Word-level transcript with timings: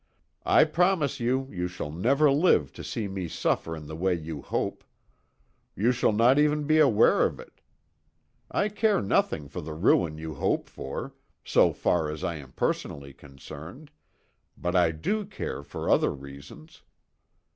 I 0.47 0.63
promise 0.63 1.19
you 1.19 1.47
you 1.51 1.67
shall 1.67 1.91
never 1.91 2.31
live 2.31 2.73
to 2.73 2.83
see 2.83 3.07
me 3.07 3.27
suffer 3.27 3.75
in 3.75 3.85
the 3.85 3.95
way 3.95 4.15
you 4.15 4.41
hope. 4.41 4.83
You 5.75 5.91
shall 5.91 6.11
not 6.11 6.39
even 6.39 6.63
be 6.65 6.79
aware 6.79 7.23
of 7.23 7.39
it. 7.39 7.61
I 8.49 8.69
care 8.69 8.99
nothing 8.99 9.47
for 9.47 9.61
the 9.61 9.75
ruin 9.75 10.17
you 10.17 10.33
hope 10.33 10.67
for, 10.69 11.13
so 11.45 11.71
far 11.71 12.09
as 12.09 12.23
I 12.23 12.37
am 12.37 12.53
personally 12.53 13.13
concerned, 13.13 13.91
but 14.57 14.75
I 14.75 14.89
do 14.91 15.23
care 15.23 15.61
for 15.61 15.87
other 15.87 16.11
reasons. 16.11 16.81